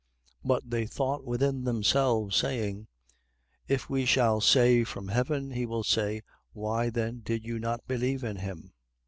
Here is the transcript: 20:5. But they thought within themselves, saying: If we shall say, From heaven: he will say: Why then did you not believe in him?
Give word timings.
20:5. 0.37 0.37
But 0.47 0.69
they 0.71 0.87
thought 0.87 1.25
within 1.25 1.63
themselves, 1.63 2.35
saying: 2.35 2.87
If 3.67 3.87
we 3.87 4.03
shall 4.05 4.41
say, 4.41 4.83
From 4.83 5.09
heaven: 5.09 5.51
he 5.51 5.67
will 5.67 5.83
say: 5.83 6.23
Why 6.53 6.89
then 6.89 7.19
did 7.19 7.45
you 7.45 7.59
not 7.59 7.85
believe 7.87 8.23
in 8.23 8.37
him? 8.37 8.73